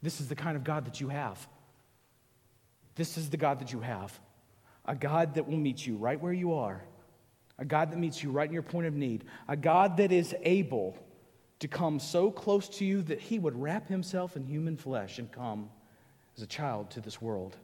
[0.01, 1.47] This is the kind of God that you have.
[2.95, 4.19] This is the God that you have.
[4.85, 6.83] A God that will meet you right where you are.
[7.59, 9.25] A God that meets you right in your point of need.
[9.47, 10.97] A God that is able
[11.59, 15.31] to come so close to you that he would wrap himself in human flesh and
[15.31, 15.69] come
[16.35, 17.55] as a child to this world.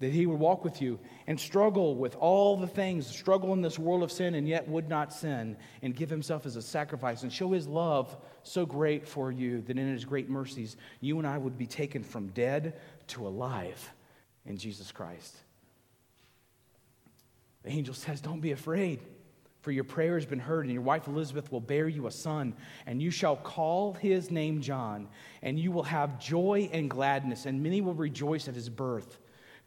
[0.00, 3.78] That he would walk with you and struggle with all the things, struggle in this
[3.78, 7.32] world of sin, and yet would not sin, and give himself as a sacrifice and
[7.32, 11.36] show his love so great for you that in his great mercies, you and I
[11.36, 13.92] would be taken from dead to alive
[14.46, 15.36] in Jesus Christ.
[17.62, 19.00] The angel says, Don't be afraid,
[19.60, 22.54] for your prayer has been heard, and your wife Elizabeth will bear you a son,
[22.86, 25.08] and you shall call his name John,
[25.42, 29.18] and you will have joy and gladness, and many will rejoice at his birth.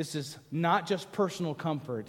[0.00, 2.06] This is not just personal comfort,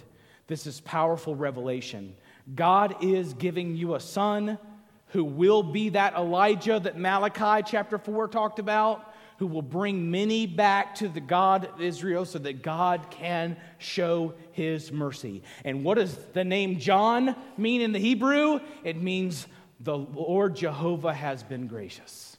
[0.47, 2.15] this is powerful revelation.
[2.56, 4.58] God is giving you a son
[5.08, 10.45] who will be that Elijah that Malachi chapter 4 talked about, who will bring many
[10.45, 15.43] back to the God of Israel so that God can show his mercy.
[15.65, 18.62] And what does the name John mean in the Hebrew?
[18.86, 19.47] It means
[19.82, 22.38] the Lord Jehovah has been gracious.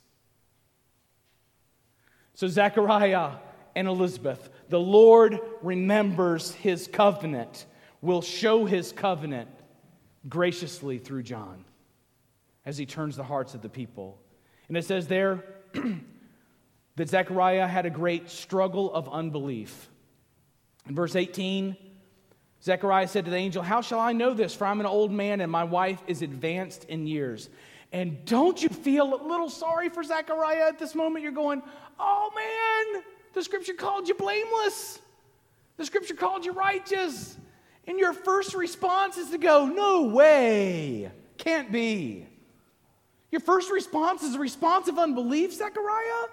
[2.33, 3.33] So, Zechariah
[3.75, 4.49] and Elizabeth.
[4.69, 7.65] The Lord remembers his covenant,
[8.01, 9.49] will show his covenant
[10.27, 11.65] graciously through John
[12.65, 14.19] as he turns the hearts of the people.
[14.67, 15.43] And it says there
[16.95, 19.89] that Zechariah had a great struggle of unbelief.
[20.87, 21.75] In verse 18,
[22.61, 24.55] Zechariah said to the angel, How shall I know this?
[24.55, 27.49] For I'm an old man and my wife is advanced in years.
[27.91, 31.23] And don't you feel a little sorry for Zechariah at this moment?
[31.23, 31.61] You're going,
[31.99, 34.99] Oh man, the scripture called you blameless.
[35.77, 37.37] The scripture called you righteous.
[37.87, 41.11] And your first response is to go, No way.
[41.37, 42.27] Can't be.
[43.31, 46.27] Your first response is a response of unbelief, Zechariah?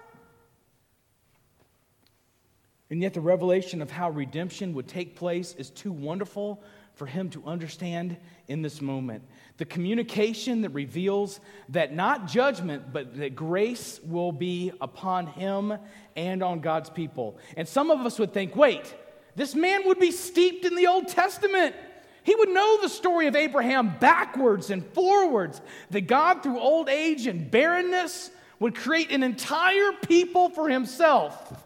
[2.90, 6.62] And yet, the revelation of how redemption would take place is too wonderful
[7.00, 9.24] for him to understand in this moment.
[9.56, 15.78] The communication that reveals that not judgment, but that grace will be upon him
[16.14, 17.38] and on God's people.
[17.56, 18.94] And some of us would think, wait,
[19.34, 21.74] this man would be steeped in the Old Testament.
[22.22, 27.26] He would know the story of Abraham backwards and forwards, that God, through old age
[27.26, 31.64] and barrenness, would create an entire people for himself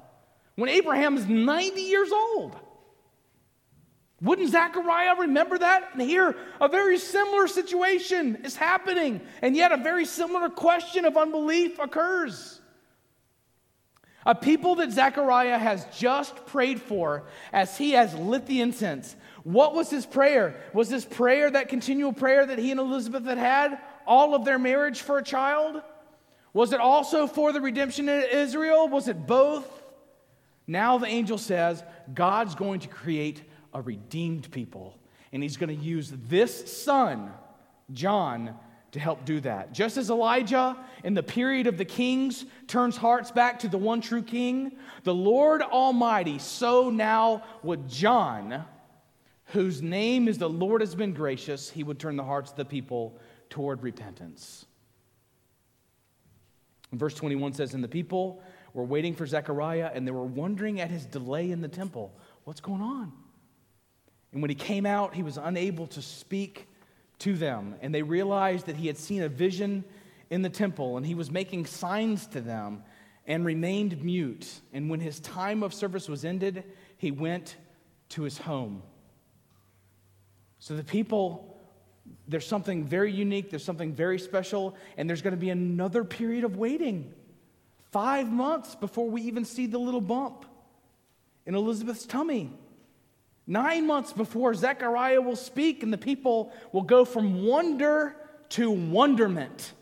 [0.54, 2.56] when Abraham is 90 years old.
[4.20, 5.90] Wouldn't Zechariah remember that?
[5.92, 11.16] And here, a very similar situation is happening, and yet a very similar question of
[11.16, 12.60] unbelief occurs.
[14.26, 19.14] A people that Zechariah has just prayed for as he has lit the incense.
[19.42, 20.56] What was his prayer?
[20.72, 23.78] Was this prayer that continual prayer that he and Elizabeth had had?
[24.06, 25.82] All of their marriage for a child?
[26.54, 28.88] Was it also for the redemption of Israel?
[28.88, 29.66] Was it both?
[30.66, 33.42] Now the angel says God's going to create
[33.74, 34.98] a redeemed people.
[35.32, 37.32] And he's going to use this son,
[37.92, 38.56] John,
[38.94, 39.72] to help do that.
[39.72, 44.00] Just as Elijah in the period of the kings turns hearts back to the one
[44.00, 48.64] true king, the Lord Almighty, so now would John,
[49.46, 52.64] whose name is the Lord has been gracious, he would turn the hearts of the
[52.64, 53.18] people
[53.50, 54.64] toward repentance.
[56.92, 58.40] verse 21 says, And the people
[58.74, 62.14] were waiting for Zechariah and they were wondering at his delay in the temple.
[62.44, 63.12] What's going on?
[64.34, 66.66] And when he came out, he was unable to speak
[67.20, 67.76] to them.
[67.80, 69.84] And they realized that he had seen a vision
[70.28, 72.82] in the temple and he was making signs to them
[73.26, 74.60] and remained mute.
[74.72, 76.64] And when his time of service was ended,
[76.98, 77.56] he went
[78.10, 78.82] to his home.
[80.58, 81.56] So the people,
[82.26, 86.42] there's something very unique, there's something very special, and there's going to be another period
[86.42, 87.14] of waiting.
[87.92, 90.44] Five months before we even see the little bump
[91.46, 92.50] in Elizabeth's tummy.
[93.46, 98.16] Nine months before Zechariah will speak, and the people will go from wonder
[98.50, 99.72] to wonderment.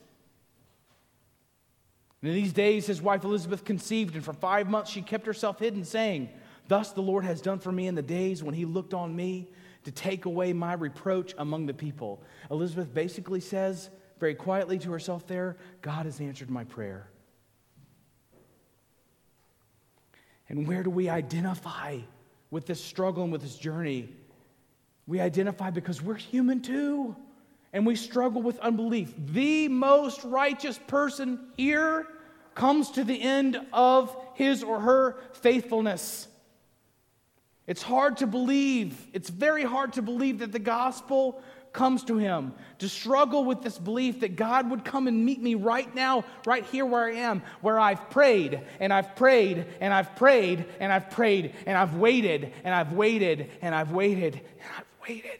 [2.20, 5.58] And in these days, his wife Elizabeth conceived, and for five months she kept herself
[5.58, 6.28] hidden, saying,
[6.68, 9.48] Thus the Lord has done for me in the days when he looked on me
[9.84, 12.22] to take away my reproach among the people.
[12.50, 13.90] Elizabeth basically says,
[14.22, 17.08] very quietly to herself there, God has answered my prayer.
[20.48, 21.98] And where do we identify
[22.52, 24.08] with this struggle and with this journey,
[25.06, 27.16] we identify because we're human too.
[27.72, 29.14] And we struggle with unbelief.
[29.16, 32.06] The most righteous person here
[32.54, 36.28] comes to the end of his or her faithfulness.
[37.66, 41.42] It's hard to believe, it's very hard to believe that the gospel
[41.72, 45.54] comes to him, to struggle with this belief that God would come and meet me
[45.54, 50.14] right now, right here where I am, where I've prayed and I've prayed and I've
[50.16, 55.08] prayed and I've prayed and I've waited and I've waited and I've waited and I've
[55.08, 55.38] waited.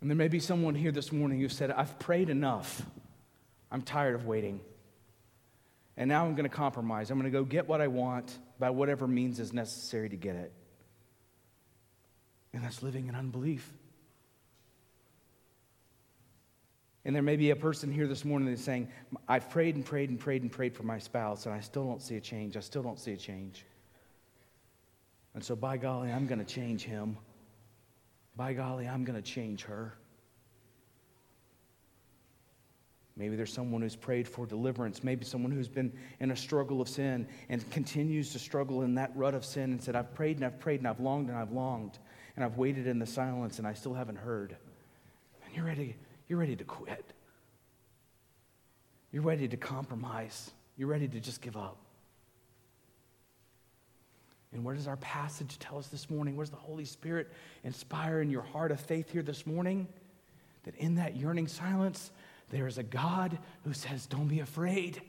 [0.00, 2.82] And there may be someone here this morning who said, I've prayed enough.
[3.70, 4.60] I'm tired of waiting.
[5.96, 7.10] And now I'm going to compromise.
[7.10, 10.36] I'm going to go get what I want by whatever means is necessary to get
[10.36, 10.52] it.
[12.54, 13.70] And that's living in unbelief.
[17.04, 18.88] And there may be a person here this morning that's saying,
[19.28, 22.00] I've prayed and prayed and prayed and prayed for my spouse, and I still don't
[22.00, 22.56] see a change.
[22.56, 23.66] I still don't see a change.
[25.34, 27.18] And so, by golly, I'm going to change him.
[28.36, 29.92] By golly, I'm going to change her.
[33.16, 35.04] Maybe there's someone who's prayed for deliverance.
[35.04, 39.12] Maybe someone who's been in a struggle of sin and continues to struggle in that
[39.14, 41.52] rut of sin and said, I've prayed and I've prayed and I've longed and I've
[41.52, 41.98] longed
[42.36, 44.56] and I've waited in the silence and I still haven't heard.
[45.44, 45.96] And you're ready,
[46.28, 47.04] you're ready to quit.
[49.12, 50.50] You're ready to compromise.
[50.76, 51.76] You're ready to just give up.
[54.52, 56.36] And what does our passage tell us this morning?
[56.36, 57.30] What does the Holy Spirit
[57.64, 59.88] inspire in your heart of faith here this morning?
[60.62, 62.10] That in that yearning silence,
[62.50, 65.00] there is a God who says, Don't be afraid.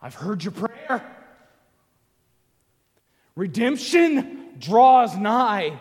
[0.00, 1.16] I've heard your prayer.
[3.34, 5.78] Redemption draws nigh.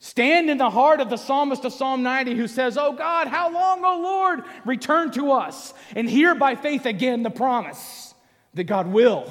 [0.00, 3.50] Stand in the heart of the psalmist of Psalm 90 who says, Oh God, how
[3.50, 4.42] long, O Lord?
[4.64, 5.74] Return to us.
[5.96, 8.14] And hear by faith again the promise
[8.54, 9.28] that God will,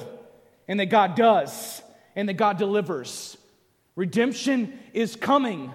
[0.66, 1.82] and that God does,
[2.14, 3.36] and that God delivers.
[3.96, 5.72] Redemption is coming.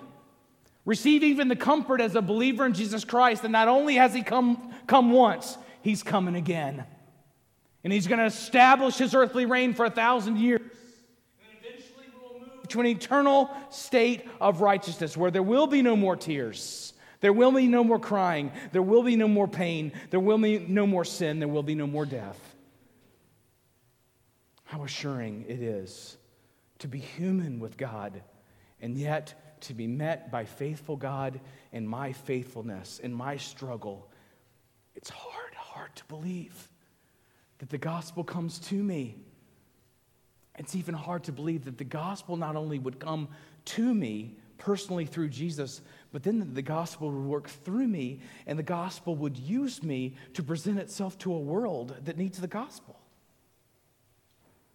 [0.86, 4.22] Receive even the comfort as a believer in Jesus Christ that not only has He
[4.22, 6.86] come, come once, He's coming again.
[7.84, 10.62] And He's going to establish His earthly reign for a thousand years
[12.70, 16.94] to an eternal state of righteousness where there will be no more tears.
[17.22, 18.52] There will be no more crying.
[18.72, 19.94] There will be no more pain.
[20.10, 21.40] There will be no more sin.
[21.40, 22.40] There will be no more death.
[24.66, 26.18] How assuring it is
[26.80, 28.22] to be human with God
[28.82, 31.40] and yet to be met by faithful God
[31.72, 34.12] in my faithfulness, in my struggle.
[34.96, 36.70] It's hard, hard to believe
[37.60, 39.16] that the gospel comes to me
[40.58, 43.28] it's even hard to believe that the gospel not only would come
[43.66, 45.82] to me personally through Jesus,
[46.12, 50.44] but then the gospel would work through me and the gospel would use me to
[50.44, 53.00] present itself to a world that needs the gospel.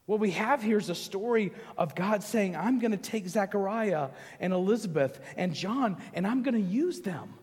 [0.07, 4.09] What we have here is a story of God saying, I'm going to take Zechariah
[4.41, 7.35] and Elizabeth and John and I'm going to use them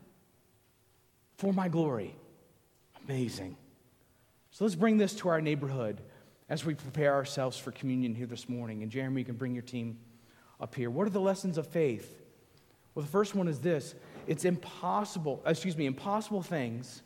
[1.37, 2.15] for my glory.
[3.05, 3.55] Amazing.
[4.51, 6.01] So let's bring this to our neighborhood
[6.49, 8.83] as we prepare ourselves for communion here this morning.
[8.83, 9.97] And Jeremy, you can bring your team
[10.59, 10.89] up here.
[10.89, 12.21] What are the lessons of faith?
[12.93, 13.95] Well, the first one is this
[14.27, 17.01] it's impossible, excuse me, impossible things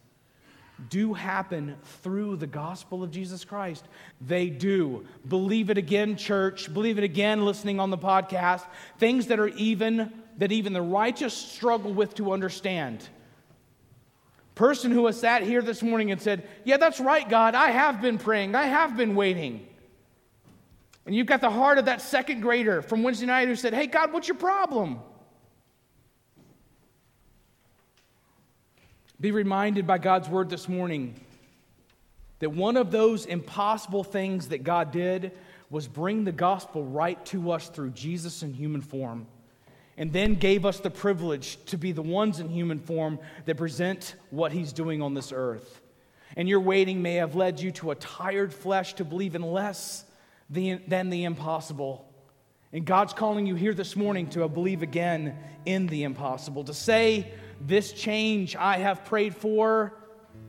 [0.87, 3.85] do happen through the gospel of Jesus Christ.
[4.21, 5.05] They do.
[5.27, 6.73] Believe it again, church.
[6.73, 8.65] Believe it again, listening on the podcast.
[8.97, 13.09] Things that are even, that even the righteous struggle with to understand
[14.60, 17.55] person who has sat here this morning and said, Yeah, that's right, God.
[17.55, 19.66] I have been praying, I have been waiting.
[21.05, 23.88] And you've got the heart of that second grader from Wednesday night who said, Hey,
[23.88, 24.99] God, what's your problem?
[29.22, 31.16] Be reminded by God's word this morning
[32.39, 35.32] that one of those impossible things that God did
[35.70, 39.26] was bring the gospel right to us through Jesus in human form
[39.99, 44.15] and then gave us the privilege to be the ones in human form that present
[44.29, 45.81] what he's doing on this earth.
[46.37, 50.05] And your waiting may have led you to a tired flesh to believe in less
[50.49, 52.09] than the impossible.
[52.71, 57.33] And God's calling you here this morning to believe again in the impossible, to say,
[57.59, 59.93] This change I have prayed for,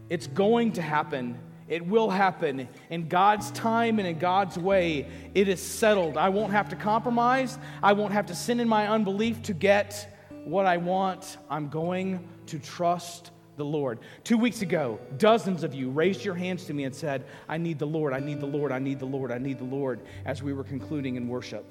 [0.08, 1.36] it's going to happen.
[1.70, 5.06] It will happen in God's time and in God's way.
[5.34, 6.16] It is settled.
[6.16, 7.58] I won't have to compromise.
[7.80, 10.14] I won't have to sin in my unbelief to get
[10.44, 11.38] what I want.
[11.48, 14.00] I'm going to trust the Lord.
[14.24, 17.78] Two weeks ago, dozens of you raised your hands to me and said, I need
[17.78, 20.42] the Lord, I need the Lord, I need the Lord, I need the Lord, as
[20.42, 21.64] we were concluding in worship.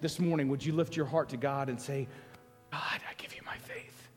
[0.00, 2.06] This morning, would you lift your heart to God and say,
[2.70, 4.08] God, I give you my faith.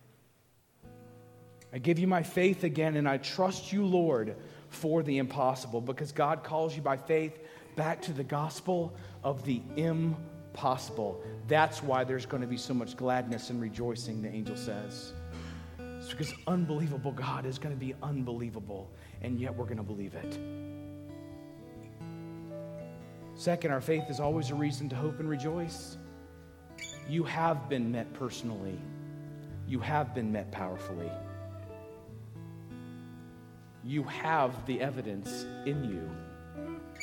[1.71, 4.35] I give you my faith again, and I trust you, Lord,
[4.71, 7.37] for the impossible because God calls you by faith
[7.75, 11.21] back to the gospel of the impossible.
[11.47, 15.13] That's why there's going to be so much gladness and rejoicing, the angel says.
[15.77, 18.89] It's because unbelievable God is going to be unbelievable,
[19.21, 20.39] and yet we're going to believe it.
[23.35, 25.97] Second, our faith is always a reason to hope and rejoice.
[27.09, 28.79] You have been met personally,
[29.67, 31.11] you have been met powerfully.
[33.83, 36.09] You have the evidence in you.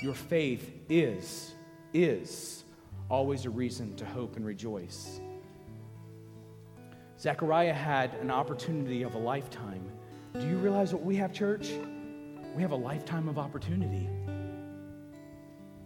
[0.02, 1.54] Your faith is,
[1.92, 2.64] is
[3.08, 5.20] always a reason to hope and rejoice.
[7.18, 9.82] Zechariah had an opportunity of a lifetime.
[10.34, 11.72] Do you realize what we have, church?
[12.54, 14.08] We have a lifetime of opportunity.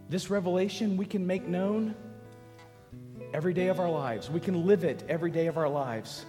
[0.09, 1.95] This revelation we can make known
[3.33, 4.29] every day of our lives.
[4.29, 6.25] We can live it every day of our lives.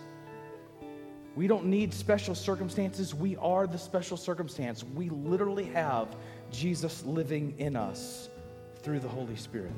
[1.36, 3.14] We don't need special circumstances.
[3.14, 4.84] We are the special circumstance.
[4.84, 6.14] We literally have
[6.52, 8.28] Jesus living in us
[8.82, 9.72] through the Holy Spirit.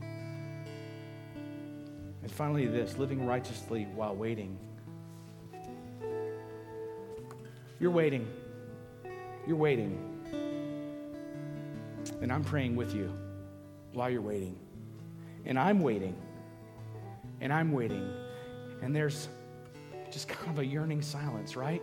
[0.00, 0.66] And
[2.32, 4.58] finally, this living righteously while waiting.
[7.78, 8.26] You're waiting.
[9.46, 10.04] You're waiting.
[12.20, 13.16] And I'm praying with you
[13.92, 14.58] while you're waiting.
[15.46, 16.16] And I'm waiting.
[17.40, 18.12] And I'm waiting.
[18.82, 19.28] And there's
[20.10, 21.82] just kind of a yearning silence, right?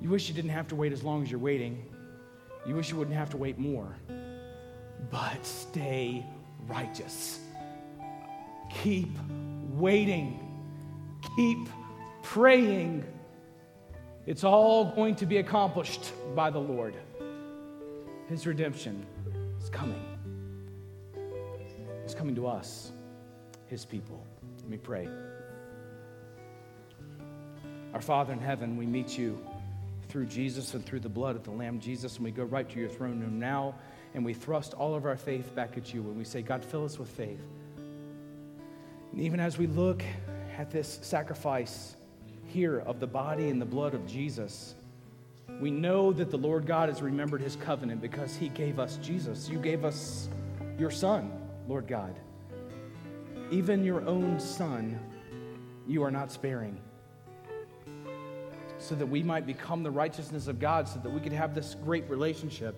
[0.00, 1.84] You wish you didn't have to wait as long as you're waiting.
[2.66, 3.96] You wish you wouldn't have to wait more.
[5.10, 6.24] But stay
[6.66, 7.40] righteous.
[8.82, 9.16] Keep
[9.72, 10.40] waiting.
[11.36, 11.68] Keep
[12.22, 13.04] praying.
[14.26, 16.96] It's all going to be accomplished by the Lord.
[18.28, 19.06] His redemption
[19.62, 20.04] is coming.
[22.04, 22.92] It's coming to us,
[23.66, 24.26] His people.
[24.58, 25.08] Let me pray.
[27.96, 29.42] Our Father in heaven, we meet you
[30.10, 32.78] through Jesus and through the blood of the Lamb Jesus, and we go right to
[32.78, 33.74] your throne room now,
[34.12, 36.84] and we thrust all of our faith back at you, and we say, God, fill
[36.84, 37.40] us with faith.
[39.12, 40.02] And even as we look
[40.58, 41.96] at this sacrifice
[42.44, 44.74] here of the body and the blood of Jesus,
[45.58, 49.48] we know that the Lord God has remembered his covenant because he gave us Jesus.
[49.48, 50.28] You gave us
[50.78, 51.32] your Son,
[51.66, 52.14] Lord God.
[53.50, 55.00] Even your own Son,
[55.88, 56.78] you are not sparing
[58.86, 61.74] so that we might become the righteousness of God, so that we could have this
[61.84, 62.76] great relationship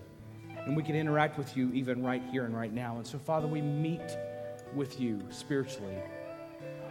[0.65, 2.97] and we could interact with you even right here and right now.
[2.97, 4.17] And so, Father, we meet
[4.75, 5.97] with you spiritually.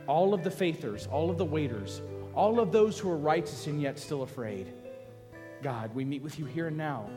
[0.07, 2.01] All of the faithers, all of the waiters,
[2.33, 4.71] all of those who are righteous and yet still afraid.
[5.63, 7.09] God, we meet with you here and now.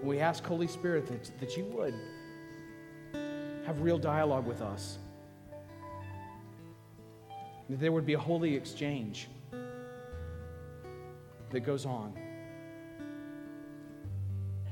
[0.00, 1.94] And we ask, Holy Spirit, that, that you would
[3.66, 4.98] have real dialogue with us.
[7.68, 9.28] That there would be a holy exchange
[11.52, 12.14] that goes on.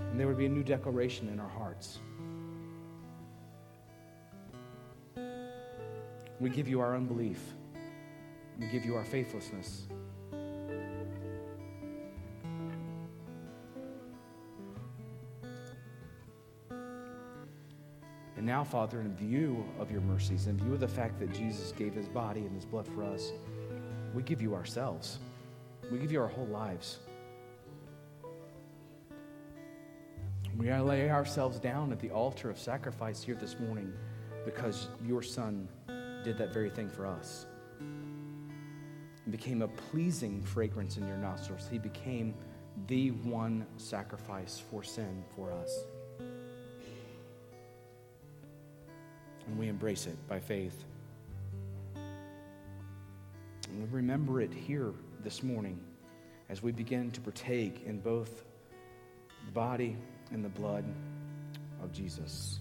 [0.01, 2.01] And there would be a new declaration in our hearts.
[6.41, 7.41] We give you our unbelief.
[8.59, 9.87] We give you our faithlessness.
[18.37, 21.73] And now, Father, in view of your mercies, in view of the fact that Jesus
[21.73, 23.33] gave his body and his blood for us,
[24.15, 25.19] we give you ourselves.
[25.91, 26.99] We give you our whole lives.
[30.57, 33.93] We lay ourselves down at the altar of sacrifice here this morning
[34.45, 35.69] because your Son
[36.23, 37.47] did that very thing for us.
[39.25, 41.67] He became a pleasing fragrance in your nostrils.
[41.71, 42.35] He became
[42.87, 45.85] the one sacrifice for sin for us.
[49.47, 50.85] And we embrace it by faith.
[51.95, 54.93] And we remember it here
[55.23, 55.79] this morning
[56.49, 58.45] as we begin to partake in both
[59.47, 59.97] the body
[60.33, 60.85] and the blood
[61.83, 62.61] of Jesus.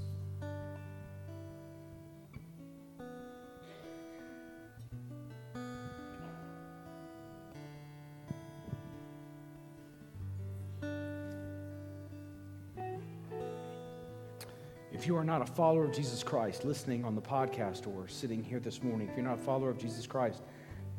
[14.91, 18.43] If you are not a follower of Jesus Christ, listening on the podcast or sitting
[18.43, 20.41] here this morning, if you're not a follower of Jesus Christ,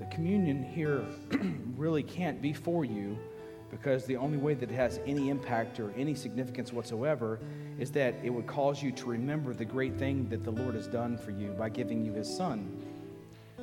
[0.00, 1.04] the communion here
[1.76, 3.18] really can't be for you
[3.70, 7.38] because the only way that it has any impact or any significance whatsoever
[7.78, 10.86] is that it would cause you to remember the great thing that the Lord has
[10.86, 12.82] done for you by giving you his son.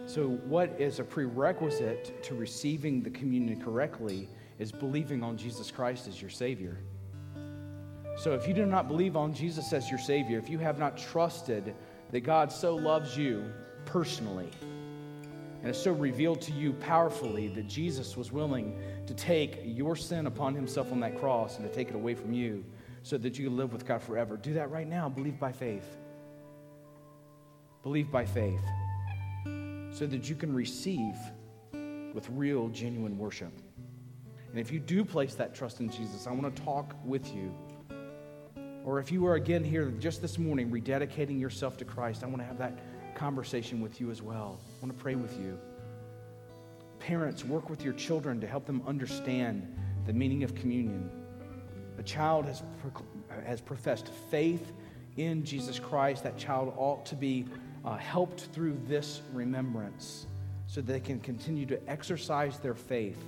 [0.06, 4.30] So, what is a prerequisite to receiving the communion correctly
[4.60, 6.78] is believing on Jesus Christ as your Savior.
[8.16, 10.98] So, if you do not believe on Jesus as your Savior, if you have not
[10.98, 11.74] trusted
[12.12, 13.52] that God so loves you
[13.86, 14.50] personally,
[15.60, 20.28] and it's so revealed to you powerfully that Jesus was willing to take your sin
[20.28, 22.64] upon himself on that cross and to take it away from you
[23.04, 24.38] so that you live with God forever.
[24.38, 25.10] Do that right now.
[25.10, 25.98] Believe by faith.
[27.84, 28.62] Believe by faith
[29.92, 31.16] so that you can receive
[32.14, 33.52] with real, genuine worship.
[34.52, 37.54] And if you do place that trust in Jesus, I want to talk with you.
[38.86, 42.40] Or if you are again here just this morning rededicating yourself to Christ, I want
[42.40, 42.78] to have that
[43.18, 44.60] conversation with you as well.
[44.78, 45.60] I want to pray with you.
[47.00, 51.10] Parents, work with your children to help them understand the meaning of communion.
[51.98, 52.62] A child has,
[53.46, 54.72] has professed faith
[55.18, 56.24] in Jesus Christ.
[56.24, 57.46] That child ought to be
[57.84, 60.28] uh, helped through this remembrance
[60.68, 63.22] so they can continue to exercise their faith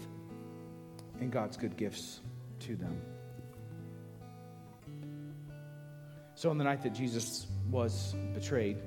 [1.19, 2.21] in God's good gifts
[2.59, 3.01] to them.
[6.35, 8.77] So, on the night that Jesus was betrayed,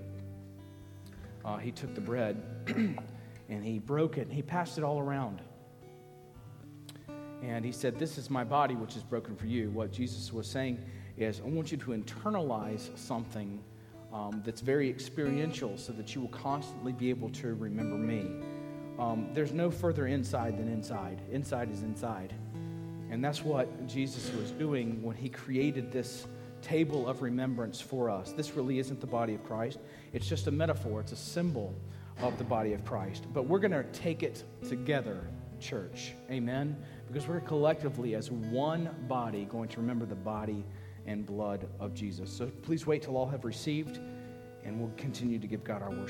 [1.45, 2.43] uh, he took the bread
[3.49, 5.41] and he broke it and he passed it all around.
[7.43, 9.71] And he said, This is my body, which is broken for you.
[9.71, 10.79] What Jesus was saying
[11.17, 13.61] is, I want you to internalize something
[14.13, 18.31] um, that's very experiential so that you will constantly be able to remember me.
[18.99, 21.21] Um, there's no further inside than inside.
[21.31, 22.35] Inside is inside.
[23.11, 26.27] And that's what Jesus was doing when he created this
[26.63, 28.33] table of remembrance for us.
[28.33, 29.79] This really isn't the body of Christ,
[30.13, 31.75] it's just a metaphor, it's a symbol
[32.21, 33.27] of the body of Christ.
[33.33, 35.27] But we're going to take it together,
[35.61, 36.13] church.
[36.31, 36.77] Amen?
[37.09, 40.65] Because we're collectively, as one body, going to remember the body
[41.07, 42.31] and blood of Jesus.
[42.31, 43.99] So please wait till all have received,
[44.65, 46.01] and we'll continue to give God our worship.